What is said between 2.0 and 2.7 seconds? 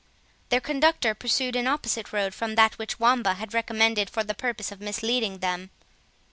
road from